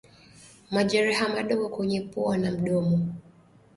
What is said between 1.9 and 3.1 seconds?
mdomo na pua